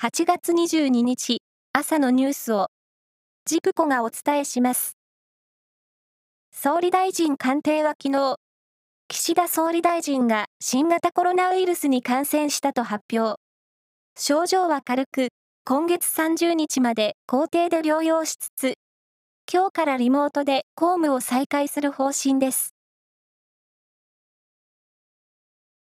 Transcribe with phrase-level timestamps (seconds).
[0.00, 1.42] 8月22日
[1.72, 2.68] 朝のニュースを
[3.46, 4.96] ジプコがお伝えします。
[6.52, 8.36] 総理大臣官邸は昨日、
[9.08, 13.40] 岸田総理大臣が新型コロナウイルスに感染したと発表。
[14.16, 15.30] 症状は軽く、
[15.64, 18.74] 今月30日まで公邸で療養しつつ、
[19.52, 22.72] 今日からリモートで公務を再開する方針です。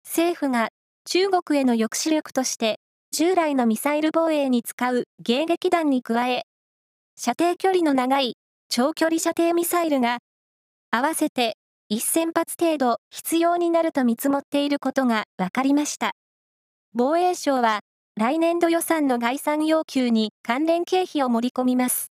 [0.06, 0.70] 政府が
[1.06, 2.78] 中国への抑止力として
[3.14, 6.46] 従来のミサイル防衛に使う迎撃弾に加え、
[7.16, 8.38] 射程距離の長い
[8.70, 10.18] 長距離射程ミサイルが
[10.90, 11.58] 合わせて
[11.92, 16.14] 1000発程度必要になると見積もっていることが分かりました。
[16.96, 17.82] 防衛省は
[18.16, 22.08] 来年度予算の概算要求に関連経費を盛り込みます。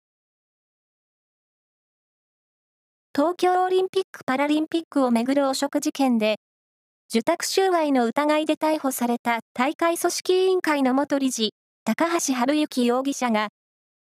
[3.16, 6.36] 東京オリンピック・パラリンピックをめぐる汚職事件で、
[7.12, 13.48] 受託収賄の疑いで逮捕された大会組織委員会の元理事、高橋治之容疑者が、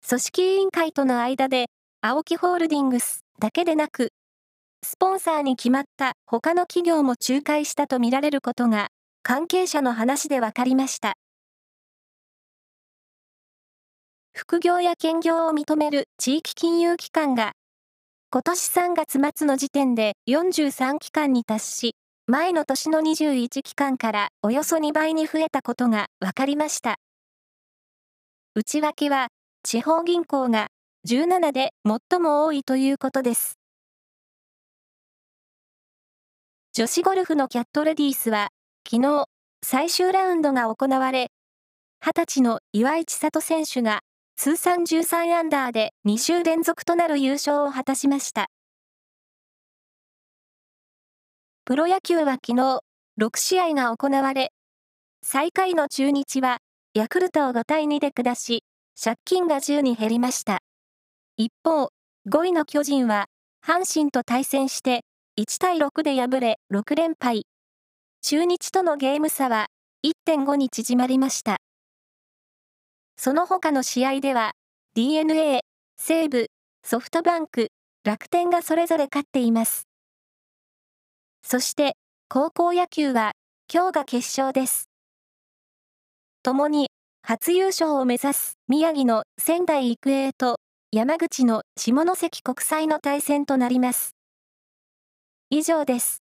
[0.08, 1.66] 組織委員会との間で、
[2.00, 4.08] 青木ホールディングスだけでなく、
[4.84, 8.88] スポンサーに決まった他の企業も仲介したとみられることが、
[9.22, 11.12] 関係者の話で分かりました。
[14.34, 17.52] 副業や兼業を認める地域金融機関が、
[18.32, 21.94] 今年3月末の時点で43機関に達し、
[22.30, 26.94] 前の年の21期間からおよそ2倍に増えたことが分かりました。
[28.54, 29.30] 内訳は、
[29.64, 30.68] 地方銀行が
[31.08, 33.58] 17で最も多いということです。
[36.72, 38.50] 女子ゴルフのキャットレディースは、
[38.88, 39.26] 昨日、
[39.64, 41.32] 最終ラウンドが行われ、
[42.00, 44.02] 20歳の岩井千里選手が
[44.36, 48.50] 通算13アンダーで2週連続となる優勝を果たしました。
[51.70, 52.80] プロ野球は昨日、
[53.20, 54.50] 6試合が行われ、
[55.22, 56.58] 最下位の中日は、
[56.94, 58.64] ヤクルトを5対2で下し、
[59.00, 60.62] 借金が10に減りました。
[61.36, 61.90] 一方、
[62.28, 63.26] 5位の巨人は、
[63.64, 65.04] 阪神と対戦して、
[65.38, 67.46] 1対6で敗れ、6連敗。
[68.20, 69.68] 中日とのゲーム差は、
[70.04, 71.58] 1.5に縮まりました。
[73.16, 74.54] その他の試合では、
[74.96, 75.60] DNA、
[75.96, 76.48] 西武、
[76.82, 77.68] ソフトバンク、
[78.02, 79.89] 楽天がそれぞれ勝っています。
[81.42, 81.96] そして、
[82.28, 83.32] 高校野球は、
[83.72, 84.88] 今日が決勝です。
[86.42, 86.90] 共に、
[87.22, 90.58] 初優勝を目指す宮城の仙台育英と
[90.90, 94.16] 山口の下関国際の対戦となります。
[95.50, 96.22] 以上です。